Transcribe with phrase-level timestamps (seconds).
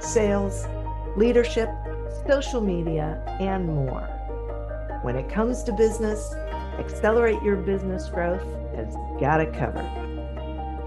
[0.00, 0.66] sales,
[1.16, 1.68] leadership,
[2.26, 4.08] social media, and more.
[5.02, 6.34] When it comes to business,
[6.78, 9.86] Accelerate Your Business Growth has got it covered.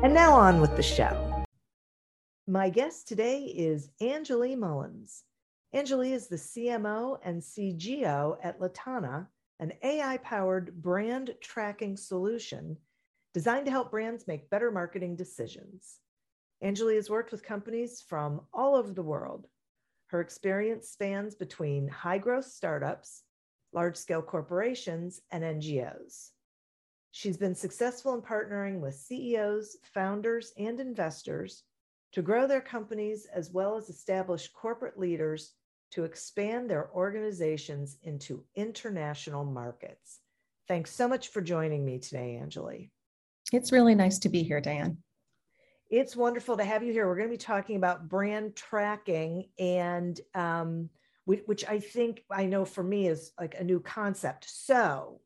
[0.04, 1.46] And now on with the show.
[2.48, 5.24] My guest today is Anjali Mullins.
[5.76, 9.28] Anjali is the CMO and CGO at Latana,
[9.60, 12.78] an AI powered brand tracking solution
[13.34, 16.00] designed to help brands make better marketing decisions.
[16.64, 19.48] Anjali has worked with companies from all over the world.
[20.08, 23.24] Her experience spans between high growth startups,
[23.72, 26.30] large scale corporations, and NGOs.
[27.12, 31.64] She's been successful in partnering with CEOs, founders, and investors
[32.12, 35.54] to grow their companies as well as establish corporate leaders
[35.92, 40.20] to expand their organizations into international markets.
[40.68, 42.90] Thanks so much for joining me today, Anjali.
[43.52, 44.98] It's really nice to be here, Diane.
[45.90, 47.08] It's wonderful to have you here.
[47.08, 50.90] We're going to be talking about brand tracking and um,
[51.26, 54.46] which I think I know for me is like a new concept.
[54.48, 55.22] So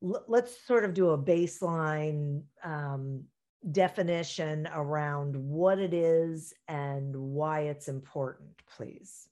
[0.00, 3.24] let's sort of do a baseline um,
[3.70, 9.28] definition around what it is and why it's important, please.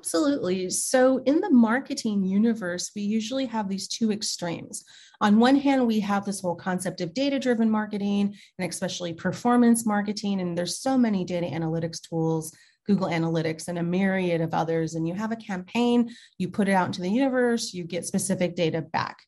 [0.00, 0.70] Absolutely.
[0.70, 4.82] So, in the marketing universe, we usually have these two extremes.
[5.20, 9.84] On one hand, we have this whole concept of data driven marketing and especially performance
[9.84, 10.40] marketing.
[10.40, 12.56] And there's so many data analytics tools
[12.86, 14.94] Google Analytics and a myriad of others.
[14.94, 18.56] And you have a campaign, you put it out into the universe, you get specific
[18.56, 19.18] data back.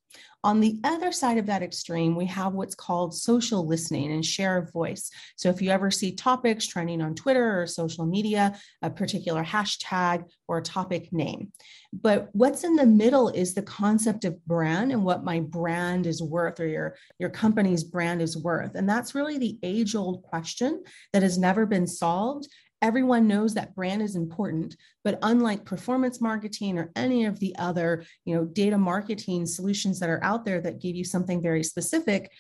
[0.45, 4.59] On the other side of that extreme, we have what's called social listening and share
[4.59, 5.09] of voice.
[5.37, 10.25] So if you ever see topics trending on Twitter or social media, a particular hashtag
[10.49, 11.53] or a topic name.
[11.93, 16.21] But what's in the middle is the concept of brand and what my brand is
[16.21, 18.75] worth or your, your company's brand is worth.
[18.75, 22.49] And that's really the age old question that has never been solved
[22.83, 28.05] everyone knows that brand is important but unlike performance marketing or any of the other
[28.25, 32.31] you know data marketing solutions that are out there that give you something very specific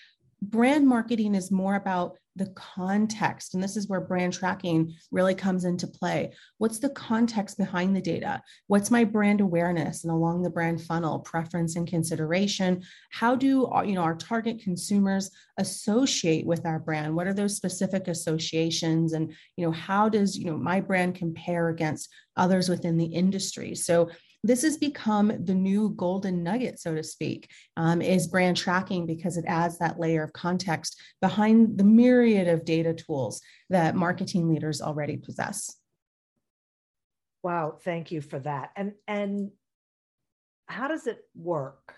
[0.42, 3.54] brand marketing is more about the context.
[3.54, 6.32] And this is where brand tracking really comes into play.
[6.58, 8.42] What's the context behind the data?
[8.68, 12.82] What's my brand awareness and along the brand funnel, preference and consideration?
[13.10, 17.14] How do uh, you know our target consumers associate with our brand?
[17.14, 19.12] What are those specific associations?
[19.12, 23.74] And you know, how does you know my brand compare against others within the industry?
[23.74, 24.10] So
[24.42, 29.36] this has become the new golden nugget, so to speak, um, is brand tracking because
[29.36, 34.80] it adds that layer of context behind the myriad of data tools that marketing leaders
[34.80, 35.76] already possess.
[37.42, 38.70] Wow, thank you for that.
[38.76, 39.50] And and
[40.66, 41.94] how does it work?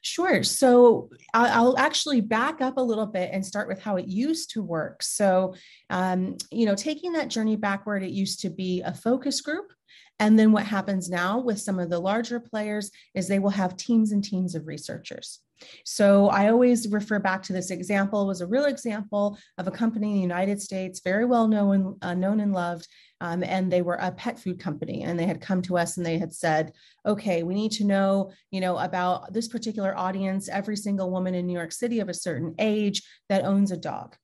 [0.00, 0.42] Sure.
[0.44, 4.62] So I'll actually back up a little bit and start with how it used to
[4.62, 5.02] work.
[5.02, 5.54] So,
[5.90, 9.72] um, you know, taking that journey backward, it used to be a focus group
[10.18, 13.76] and then what happens now with some of the larger players is they will have
[13.76, 15.40] teams and teams of researchers.
[15.84, 18.22] So I always refer back to this example.
[18.22, 21.96] It was a real example of a company in the United States, very well known,
[22.02, 22.86] uh, known and loved,
[23.20, 25.02] um, and they were a pet food company.
[25.02, 26.72] And they had come to us and they had said,
[27.04, 30.48] "Okay, we need to know, you know, about this particular audience.
[30.48, 34.16] Every single woman in New York City of a certain age that owns a dog."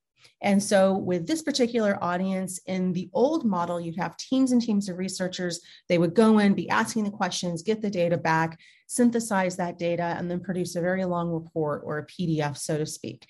[0.43, 4.89] And so, with this particular audience, in the old model, you'd have teams and teams
[4.89, 5.61] of researchers.
[5.89, 10.15] They would go in, be asking the questions, get the data back, synthesize that data,
[10.19, 13.27] and then produce a very long report or a PDF, so to speak.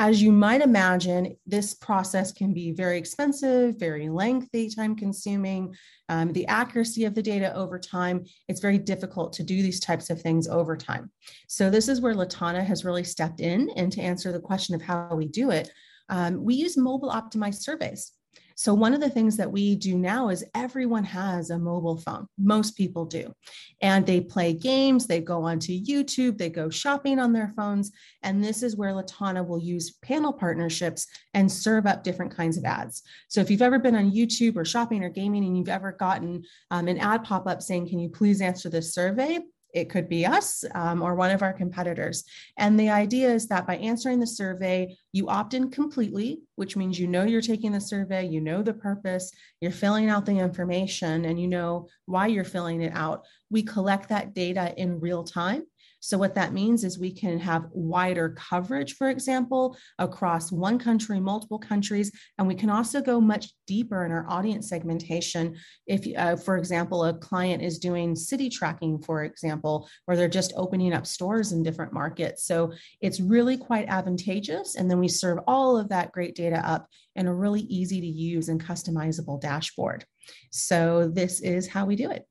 [0.00, 5.74] As you might imagine, this process can be very expensive, very lengthy, time consuming.
[6.08, 10.08] Um, the accuracy of the data over time, it's very difficult to do these types
[10.08, 11.10] of things over time.
[11.48, 13.68] So, this is where Latana has really stepped in.
[13.76, 15.70] And to answer the question of how we do it,
[16.10, 18.12] Um, we use mobile optimized surveys.
[18.60, 22.26] So, one of the things that we do now is everyone has a mobile phone.
[22.36, 23.32] Most people do.
[23.80, 27.90] And they play games, they go onto YouTube, they go shopping on their phones.
[28.22, 32.66] And this is where Latana will use panel partnerships and serve up different kinds of
[32.66, 33.02] ads.
[33.28, 36.42] So, if you've ever been on YouTube or shopping or gaming and you've ever gotten
[36.70, 39.38] um, an ad pop up saying, Can you please answer this survey?
[39.74, 42.24] It could be us um, or one of our competitors.
[42.56, 46.98] And the idea is that by answering the survey, you opt in completely, which means
[46.98, 49.30] you know you're taking the survey, you know the purpose,
[49.60, 53.24] you're filling out the information, and you know why you're filling it out.
[53.50, 55.64] We collect that data in real time.
[56.00, 61.20] So, what that means is we can have wider coverage, for example, across one country,
[61.20, 65.56] multiple countries, and we can also go much deeper in our audience segmentation.
[65.86, 70.54] If, uh, for example, a client is doing city tracking, for example, or they're just
[70.56, 72.44] opening up stores in different markets.
[72.44, 72.72] So,
[73.02, 74.76] it's really quite advantageous.
[74.76, 78.06] And then we serve all of that great data up in a really easy to
[78.06, 80.06] use and customizable dashboard.
[80.50, 82.26] So, this is how we do it.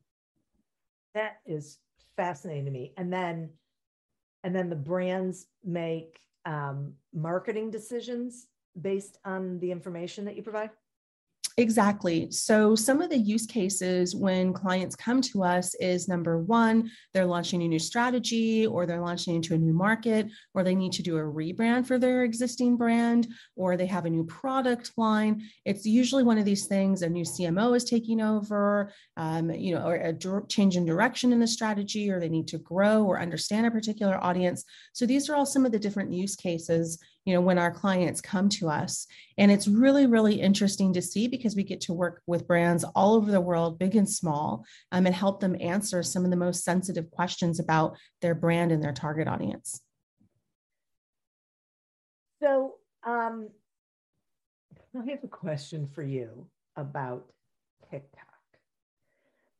[1.13, 1.77] That is
[2.19, 2.93] fascinating to me.
[2.97, 3.49] And then
[4.43, 8.47] and then the brands make um, marketing decisions
[8.81, 10.69] based on the information that you provide
[11.59, 12.31] Exactly.
[12.31, 17.25] So, some of the use cases when clients come to us is number one, they're
[17.25, 21.03] launching a new strategy, or they're launching into a new market, or they need to
[21.03, 23.27] do a rebrand for their existing brand,
[23.57, 25.41] or they have a new product line.
[25.65, 29.85] It's usually one of these things a new CMO is taking over, um, you know,
[29.85, 30.13] or a
[30.47, 34.17] change in direction in the strategy, or they need to grow or understand a particular
[34.23, 34.63] audience.
[34.93, 38.21] So, these are all some of the different use cases you know when our clients
[38.21, 39.07] come to us.
[39.37, 43.15] And it's really really interesting to see because we get to work with brands all
[43.15, 46.63] over the world big and small um, and help them answer some of the most
[46.63, 49.81] sensitive questions about their brand and their target audience.
[52.41, 52.75] So
[53.05, 53.49] um,
[54.95, 57.25] i have a question for you about
[57.89, 58.25] tiktok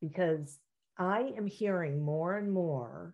[0.02, 0.60] because
[0.98, 3.14] i am hearing more and more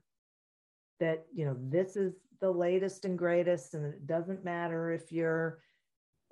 [1.00, 5.60] that you know this is the latest and greatest, and it doesn't matter if you're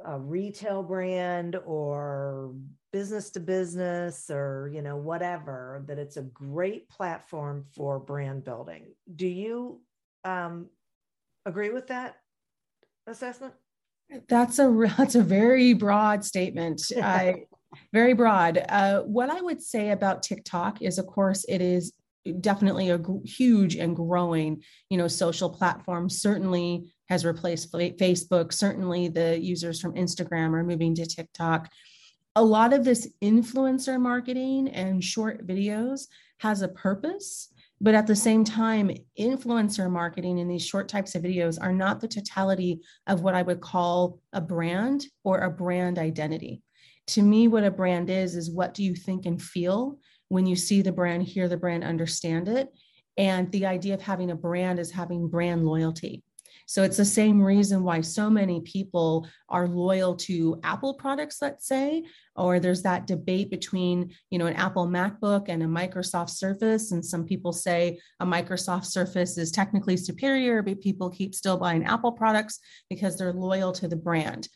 [0.05, 2.53] a retail brand or
[2.91, 8.93] business to business or you know whatever that it's a great platform for brand building.
[9.15, 9.81] Do you
[10.25, 10.67] um,
[11.45, 12.15] agree with that
[13.07, 13.53] assessment?
[14.27, 16.81] That's a that's a very broad statement.
[17.01, 17.45] I,
[17.91, 18.63] very broad.
[18.69, 21.93] Uh, what i would say about tiktok is of course it is
[22.39, 29.07] definitely a g- huge and growing you know social platform certainly has replaced facebook certainly
[29.07, 31.69] the users from instagram are moving to tiktok.
[32.35, 36.07] A lot of this influencer marketing and short videos
[36.39, 37.53] has a purpose
[37.83, 38.89] but at the same time
[39.19, 43.41] influencer marketing and these short types of videos are not the totality of what i
[43.41, 46.63] would call a brand or a brand identity.
[47.07, 49.99] To me what a brand is is what do you think and feel
[50.29, 52.69] when you see the brand, hear the brand, understand it.
[53.17, 56.23] And the idea of having a brand is having brand loyalty.
[56.65, 61.67] So it's the same reason why so many people are loyal to Apple products, let's
[61.67, 62.03] say,
[62.35, 66.91] or there's that debate between, you know, an Apple MacBook and a Microsoft Surface.
[66.91, 71.85] And some people say a Microsoft Surface is technically superior, but people keep still buying
[71.85, 72.59] Apple products
[72.89, 74.47] because they're loyal to the brand.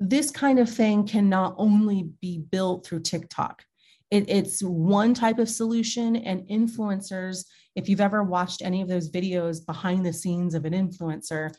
[0.00, 3.64] This kind of thing can not only be built through TikTok.
[4.10, 7.44] It, it's one type of solution, and influencers,
[7.74, 11.52] if you've ever watched any of those videos behind the scenes of an influencer,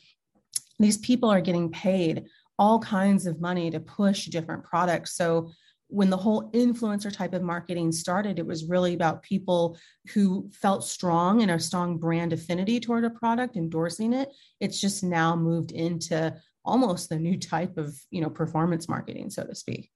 [0.80, 2.26] these people are getting paid
[2.58, 5.16] all kinds of money to push different products.
[5.16, 5.52] So
[5.88, 9.78] when the whole influencer type of marketing started, it was really about people
[10.14, 14.30] who felt strong and a strong brand affinity toward a product, endorsing it.
[14.60, 19.44] It's just now moved into almost the new type of you know performance marketing, so
[19.44, 19.92] to speak.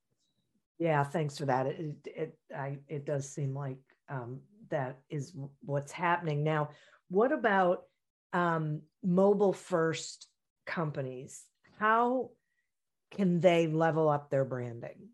[0.80, 1.66] Yeah, thanks for that.
[1.66, 3.76] It it I, it does seem like
[4.08, 6.70] um, that is what's happening now.
[7.10, 7.82] What about
[8.32, 10.26] um, mobile first
[10.66, 11.44] companies?
[11.78, 12.30] How
[13.10, 15.10] can they level up their branding?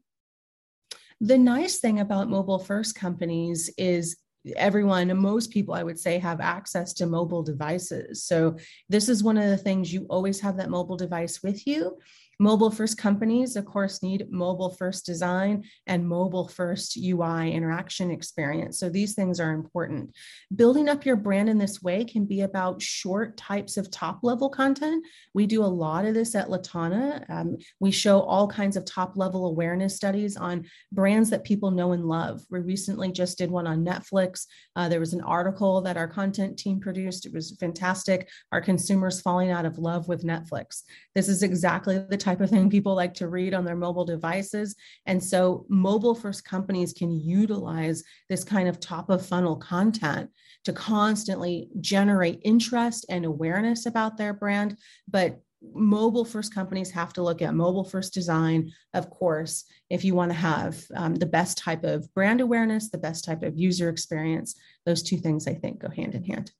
[1.20, 4.16] The nice thing about mobile first companies is
[4.54, 8.23] everyone, most people, I would say, have access to mobile devices.
[8.23, 8.56] So,
[8.88, 11.99] this is one of the things you always have that mobile device with you.
[12.38, 18.78] Mobile first companies, of course, need mobile first design and mobile first UI interaction experience.
[18.78, 20.14] So these things are important.
[20.55, 24.50] Building up your brand in this way can be about short types of top level
[24.50, 25.07] content.
[25.33, 27.25] We do a lot of this at Latana.
[27.31, 31.93] Um, we show all kinds of top level awareness studies on brands that people know
[31.93, 32.43] and love.
[32.50, 34.45] We recently just did one on Netflix.
[34.75, 37.25] Uh, there was an article that our content team produced.
[37.25, 38.28] It was fantastic.
[38.52, 40.83] Our consumers falling out of love with Netflix.
[41.14, 44.75] This is exactly the type of thing people like to read on their mobile devices.
[45.06, 50.28] And so mobile first companies can utilize this kind of top of funnel content
[50.64, 54.76] to constantly generate interest and awareness about their brand.
[55.06, 55.40] But
[55.73, 60.30] mobile first companies have to look at mobile first design, of course, if you want
[60.33, 64.56] to have um, the best type of brand awareness, the best type of user experience.
[64.85, 66.50] Those two things I think go hand in hand.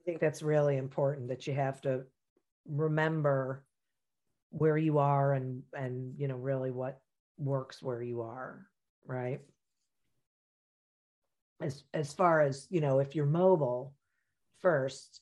[0.00, 2.02] I think that's really important that you have to
[2.66, 3.64] remember
[4.52, 7.00] where you are and and you know really what
[7.38, 8.66] works where you are
[9.06, 9.40] right?
[11.60, 13.94] As as far as you know if you're mobile
[14.60, 15.20] first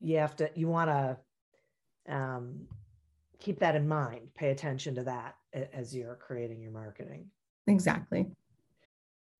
[0.00, 2.66] you have to you want to um,
[3.38, 5.36] keep that in mind pay attention to that
[5.72, 7.26] as you're creating your marketing.
[7.66, 8.26] Exactly.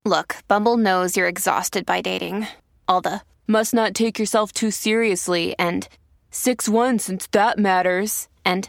[0.04, 2.46] Look bumble knows you're exhausted by dating.
[2.88, 5.88] All the must not take yourself too seriously and
[6.32, 8.68] 6-1 since that matters and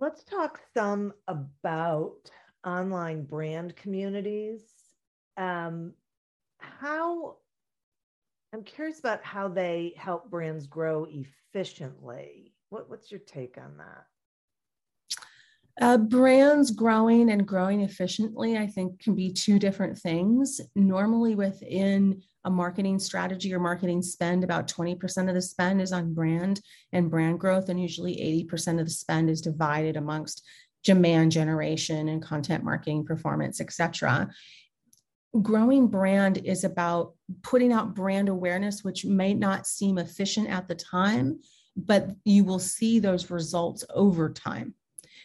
[0.00, 2.30] let's talk some about
[2.64, 4.62] online brand communities.
[5.36, 5.92] Um,
[6.58, 7.36] how
[8.52, 12.54] I'm curious about how they help brands grow efficiently.
[12.70, 14.04] What, what's your take on that?
[15.80, 20.60] Uh, brands growing and growing efficiently, I think, can be two different things.
[20.74, 26.14] Normally, within a marketing strategy or marketing spend, about 20% of the spend is on
[26.14, 26.60] brand
[26.92, 30.44] and brand growth, and usually 80% of the spend is divided amongst
[30.82, 34.30] demand generation and content marketing, performance, etc
[35.42, 40.74] growing brand is about putting out brand awareness, which may not seem efficient at the
[40.74, 41.40] time,
[41.76, 44.74] but you will see those results over time.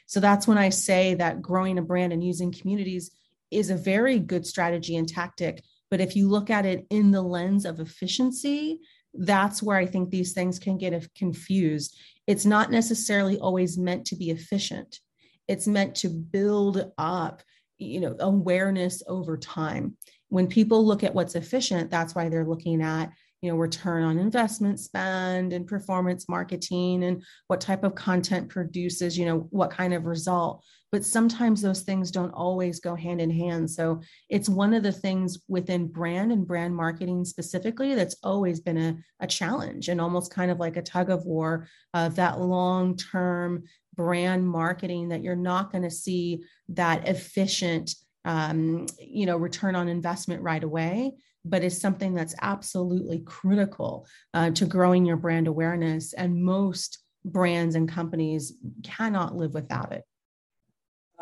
[0.06, 3.12] So that's when I say that growing a brand and using communities
[3.50, 5.63] is a very good strategy and tactic.
[5.93, 8.79] But if you look at it in the lens of efficiency,
[9.13, 11.95] that's where I think these things can get confused.
[12.25, 15.00] It's not necessarily always meant to be efficient.
[15.47, 17.43] It's meant to build up
[17.77, 19.95] you know awareness over time
[20.29, 24.17] when people look at what's efficient that's why they're looking at you know return on
[24.17, 29.93] investment spend and performance marketing and what type of content produces you know what kind
[29.93, 33.67] of result but sometimes those things don't always go hand in hand.
[33.67, 38.77] So it's one of the things within brand and brand marketing specifically that's always been
[38.77, 42.95] a, a challenge and almost kind of like a tug of war of that long
[42.95, 43.63] term
[43.95, 47.95] brand marketing that you're not going to see that efficient
[48.25, 51.12] um, you know return on investment right away
[51.43, 56.13] but is something that's absolutely critical uh, to growing your brand awareness.
[56.13, 60.03] And most brands and companies cannot live without it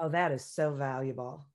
[0.01, 1.45] oh that is so valuable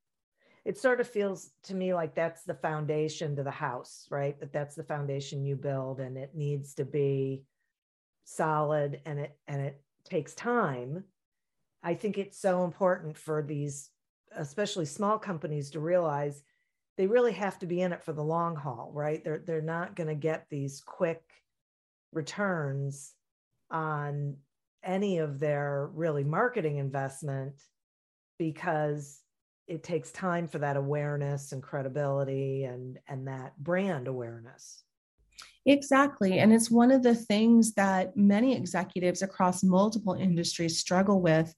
[0.64, 4.52] it sort of feels to me like that's the foundation to the house right that
[4.52, 7.42] that's the foundation you build and it needs to be
[8.26, 11.04] solid and it and it takes time.
[11.82, 13.90] I think it's so important for these,
[14.36, 16.42] especially small companies, to realize
[16.96, 19.22] they really have to be in it for the long haul, right?
[19.22, 21.22] They're they're not going to get these quick
[22.12, 23.12] returns
[23.70, 24.36] on
[24.82, 27.54] any of their really marketing investment
[28.38, 29.22] because
[29.66, 34.84] it takes time for that awareness and credibility and and that brand awareness.
[35.66, 36.38] Exactly.
[36.38, 41.52] And it's one of the things that many executives across multiple industries struggle with,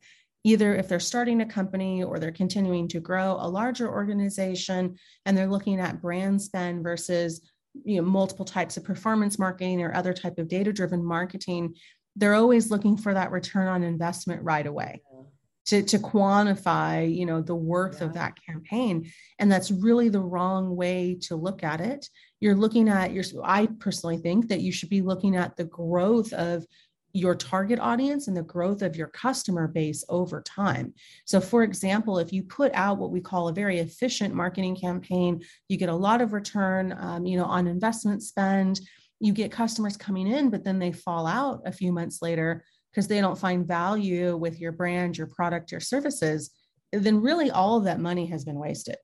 [0.45, 5.37] either if they're starting a company or they're continuing to grow a larger organization and
[5.37, 7.43] they're looking at brand spend versus
[7.85, 11.75] you know multiple types of performance marketing or other type of data driven marketing
[12.17, 15.01] they're always looking for that return on investment right away
[15.69, 18.07] to, to quantify you know the worth yeah.
[18.07, 22.09] of that campaign and that's really the wrong way to look at it
[22.41, 26.33] you're looking at your i personally think that you should be looking at the growth
[26.33, 26.67] of
[27.13, 30.93] your target audience and the growth of your customer base over time.
[31.25, 35.43] So, for example, if you put out what we call a very efficient marketing campaign,
[35.69, 38.81] you get a lot of return, um, you know, on investment spend.
[39.21, 43.09] You get customers coming in, but then they fall out a few months later because
[43.09, 46.51] they don't find value with your brand, your product, your services.
[46.93, 48.97] Then really all of that money has been wasted.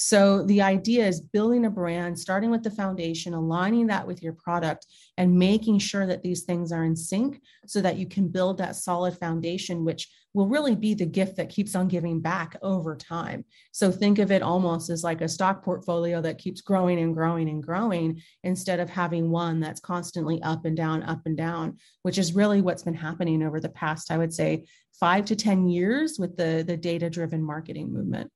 [0.00, 4.32] So the idea is building a brand, starting with the foundation, aligning that with your
[4.32, 4.86] product,
[5.16, 8.76] and making sure that these things are in sync so that you can build that
[8.76, 13.44] solid foundation, which will really be the gift that keeps on giving back over time.
[13.72, 17.48] So think of it almost as like a stock portfolio that keeps growing and growing
[17.48, 22.18] and growing instead of having one that's constantly up and down, up and down, which
[22.18, 24.66] is really what's been happening over the past, I would say,
[25.00, 28.30] five to 10 years with the, the data driven marketing movement.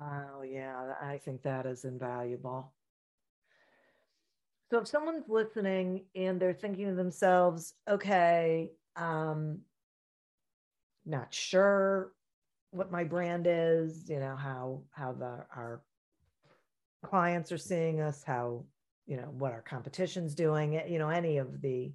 [0.00, 2.72] Oh, yeah, I think that is invaluable.
[4.70, 9.60] So if someone's listening and they're thinking to themselves, okay, um,
[11.06, 12.12] not sure
[12.70, 15.82] what my brand is, you know, how how the our
[17.04, 18.64] clients are seeing us, how,
[19.06, 21.92] you know, what our competition's doing, you know, any of the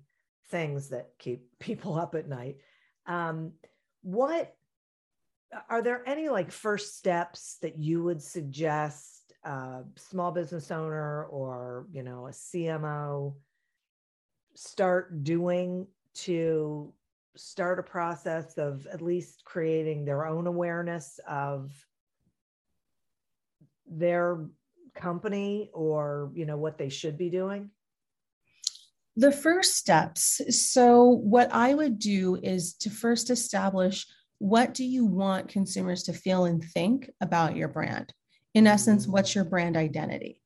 [0.50, 2.58] things that keep people up at night.
[3.06, 3.54] Um,
[4.02, 4.56] what
[5.70, 11.86] are there any like first steps that you would suggest a small business owner or
[11.92, 13.34] you know a cmo
[14.56, 16.94] start doing to
[17.36, 21.72] start a process of at least creating their own awareness of
[23.88, 24.46] their
[24.96, 27.70] company or you know what they should be doing?
[29.16, 30.42] The first steps.
[30.50, 34.06] So what i would do is to first establish
[34.44, 38.14] what do you want consumers to feel and think about your brand?
[38.54, 40.42] In essence, what's your brand identity?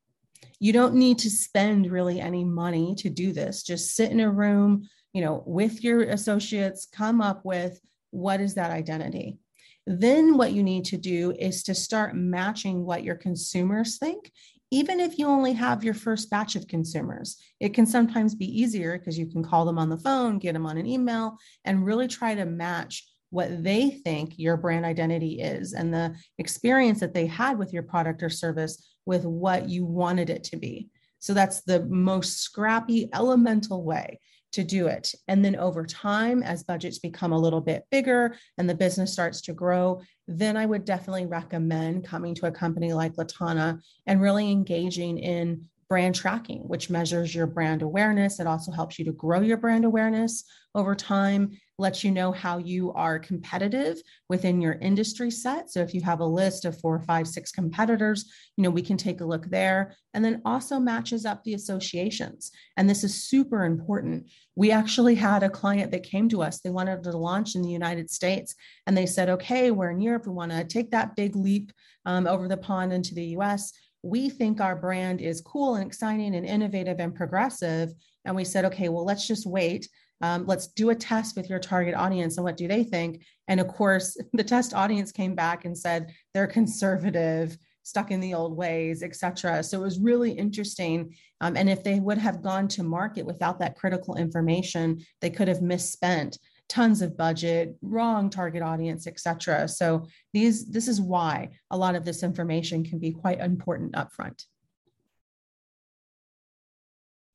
[0.60, 3.64] You don't need to spend really any money to do this.
[3.64, 7.80] Just sit in a room, you know, with your associates, come up with
[8.12, 9.40] what is that identity.
[9.84, 14.30] Then what you need to do is to start matching what your consumers think
[14.70, 18.98] even if you only have your first batch of consumers, it can sometimes be easier
[18.98, 22.06] because you can call them on the phone, get them on an email, and really
[22.06, 27.26] try to match what they think your brand identity is and the experience that they
[27.26, 30.88] had with your product or service with what you wanted it to be.
[31.18, 34.20] So that's the most scrappy, elemental way
[34.52, 35.14] to do it.
[35.26, 39.42] And then over time, as budgets become a little bit bigger and the business starts
[39.42, 44.50] to grow, then I would definitely recommend coming to a company like Latana and really
[44.50, 48.40] engaging in brand tracking, which measures your brand awareness.
[48.40, 52.58] It also helps you to grow your brand awareness over time lets you know how
[52.58, 55.70] you are competitive within your industry set.
[55.70, 58.24] So if you have a list of four, five, six competitors,
[58.56, 59.94] you know, we can take a look there.
[60.12, 62.50] And then also matches up the associations.
[62.76, 64.28] And this is super important.
[64.56, 67.70] We actually had a client that came to us, they wanted to launch in the
[67.70, 68.54] United States.
[68.86, 71.72] And they said, okay, we're in Europe, we want to take that big leap
[72.04, 76.34] um, over the pond into the US we think our brand is cool and exciting
[76.36, 77.92] and innovative and progressive.
[78.24, 79.88] And we said, okay, well, let's just wait
[80.20, 83.24] um, let's do a test with your target audience and what do they think?
[83.46, 88.34] And of course the test audience came back and said they're conservative stuck in the
[88.34, 91.14] old ways etc so it was really interesting.
[91.40, 95.48] Um, and if they would have gone to market without that critical information they could
[95.48, 101.78] have misspent tons of budget wrong target audience etc so these this is why a
[101.78, 104.44] lot of this information can be quite important upfront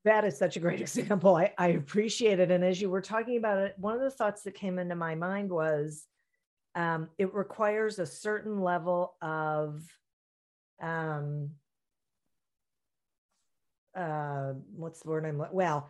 [0.05, 1.35] that is such a great example.
[1.35, 2.51] I, I appreciate it.
[2.51, 5.15] And as you were talking about it, one of the thoughts that came into my
[5.15, 6.05] mind was
[6.75, 9.83] um, it requires a certain level of
[10.81, 11.51] um,
[13.95, 15.87] uh, what's the word I'm well,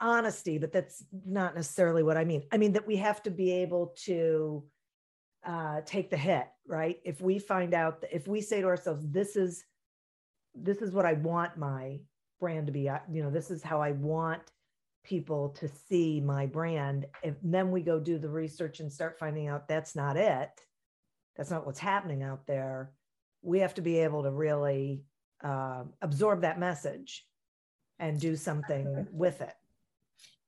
[0.00, 2.44] honesty, but that's not necessarily what I mean.
[2.52, 4.64] I mean that we have to be able to
[5.44, 6.98] uh, take the hit, right?
[7.04, 9.64] If we find out that if we say to ourselves, "This is
[10.54, 11.98] this is what I want my
[12.42, 14.42] brand to be uh, you know this is how i want
[15.04, 17.06] people to see my brand.
[17.22, 20.50] If then we go do the research and start finding out that's not it.
[21.36, 22.92] That's not what's happening out there.
[23.42, 25.02] We have to be able to really
[25.42, 27.26] uh, absorb that message
[27.98, 29.54] and do something with it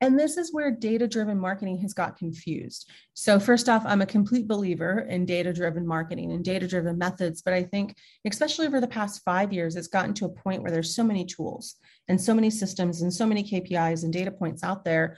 [0.01, 2.91] And this is where data driven marketing has got confused.
[3.15, 7.43] So, first off, I'm a complete believer in data driven marketing and data driven methods.
[7.43, 10.73] But I think, especially over the past five years, it's gotten to a point where
[10.73, 11.77] there's so many tools
[12.09, 15.17] and so many systems and so many KPIs and data points out there.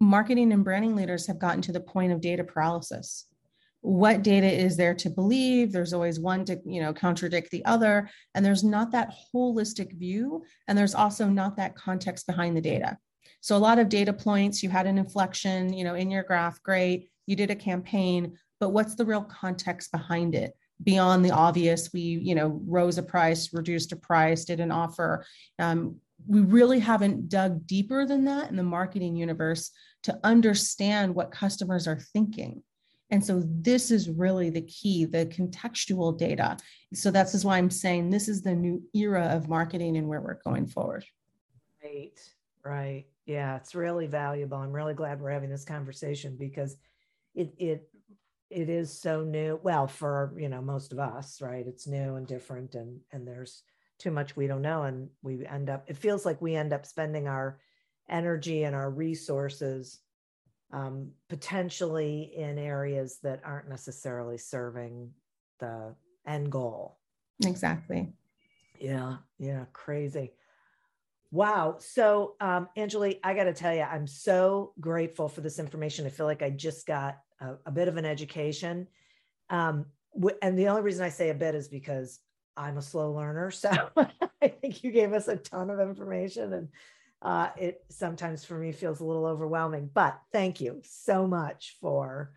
[0.00, 3.24] Marketing and branding leaders have gotten to the point of data paralysis
[3.80, 8.10] what data is there to believe there's always one to you know contradict the other
[8.34, 12.98] and there's not that holistic view and there's also not that context behind the data
[13.40, 16.62] so a lot of data points, you had an inflection, you know, in your graph,
[16.62, 17.10] great.
[17.26, 20.54] You did a campaign, but what's the real context behind it?
[20.82, 25.24] Beyond the obvious, we, you know, rose a price, reduced a price, did an offer.
[25.58, 25.96] Um,
[26.26, 29.70] we really haven't dug deeper than that in the marketing universe
[30.04, 32.62] to understand what customers are thinking.
[33.10, 36.58] And so this is really the key, the contextual data.
[36.92, 40.42] So that's why I'm saying this is the new era of marketing and where we're
[40.42, 41.04] going forward.
[41.82, 42.18] Right,
[42.64, 43.06] right.
[43.26, 44.58] Yeah, it's really valuable.
[44.58, 46.76] I'm really glad we're having this conversation because
[47.34, 47.88] it it
[48.50, 49.60] it is so new.
[49.62, 51.66] Well, for you know most of us, right?
[51.66, 53.62] It's new and different, and and there's
[53.98, 55.84] too much we don't know, and we end up.
[55.88, 57.60] It feels like we end up spending our
[58.08, 60.00] energy and our resources
[60.72, 65.10] um, potentially in areas that aren't necessarily serving
[65.60, 65.94] the
[66.26, 66.98] end goal.
[67.44, 68.12] Exactly.
[68.78, 70.32] Yeah, yeah, crazy.
[71.30, 71.76] Wow.
[71.78, 76.06] So, um, I got to tell you, I'm so grateful for this information.
[76.06, 78.86] I feel like I just got a, a bit of an education.
[79.50, 79.86] Um,
[80.42, 82.20] and the only reason I say a bit is because
[82.56, 83.50] I'm a slow learner.
[83.60, 83.70] So
[84.40, 86.68] I think you gave us a ton of information and
[87.20, 92.32] uh, it sometimes for me feels a little overwhelming, but thank you so much for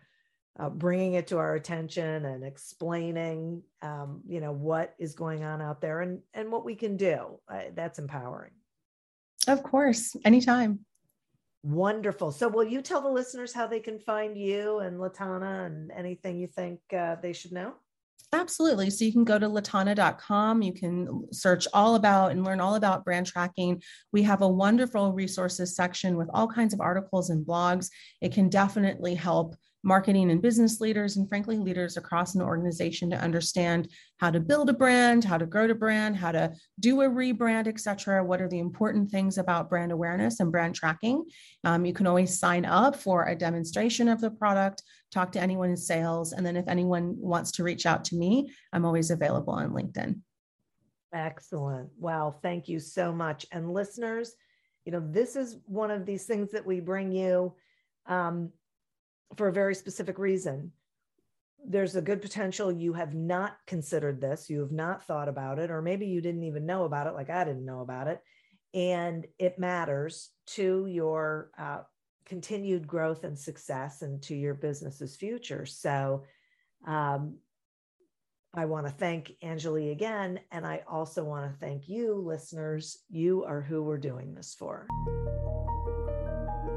[0.58, 5.62] uh, bringing it to our attention and explaining, um, you know, what is going on
[5.62, 7.38] out there and, and what we can do.
[7.48, 8.50] Uh, that's empowering.
[9.48, 10.80] Of course, anytime.
[11.64, 12.32] Wonderful.
[12.32, 16.38] So, will you tell the listeners how they can find you and Latana and anything
[16.38, 17.74] you think uh, they should know?
[18.34, 18.88] Absolutely.
[18.88, 20.62] So you can go to latana.com.
[20.62, 23.82] You can search all about and learn all about brand tracking.
[24.10, 27.90] We have a wonderful resources section with all kinds of articles and blogs.
[28.22, 33.16] It can definitely help marketing and business leaders and frankly leaders across an organization to
[33.16, 37.08] understand how to build a brand how to grow a brand how to do a
[37.08, 41.24] rebrand etc what are the important things about brand awareness and brand tracking?
[41.64, 45.70] Um, you can always sign up for a demonstration of the product talk to anyone
[45.70, 49.52] in sales and then if anyone wants to reach out to me i'm always available
[49.52, 50.20] on linkedin.
[51.14, 51.90] Excellent.
[51.98, 53.46] Wow thank you so much.
[53.52, 54.34] And listeners
[54.84, 57.54] you know this is one of these things that we bring you.
[58.06, 58.50] Um,
[59.36, 60.72] for a very specific reason.
[61.64, 65.70] There's a good potential you have not considered this, you have not thought about it,
[65.70, 68.20] or maybe you didn't even know about it, like I didn't know about it.
[68.74, 71.80] And it matters to your uh,
[72.26, 75.66] continued growth and success and to your business's future.
[75.66, 76.24] So,
[76.86, 77.36] um,
[78.54, 80.40] I want to thank Anjali again.
[80.50, 82.98] And I also want to thank you, listeners.
[83.08, 84.86] You are who we're doing this for.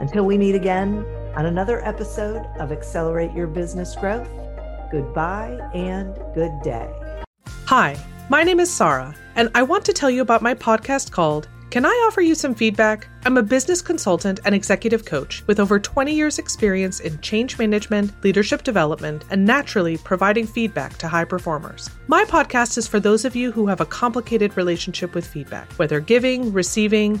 [0.00, 4.28] Until we meet again on another episode of Accelerate Your Business Growth,
[4.92, 6.88] goodbye and good day.
[7.66, 7.96] Hi,
[8.28, 11.84] my name is Sarah, and I want to tell you about my podcast called Can
[11.84, 13.08] I Offer You Some Feedback?
[13.24, 18.12] I'm a business consultant and executive coach with over 20 years' experience in change management,
[18.22, 21.90] leadership development, and naturally providing feedback to high performers.
[22.06, 25.98] My podcast is for those of you who have a complicated relationship with feedback, whether
[25.98, 27.20] giving, receiving,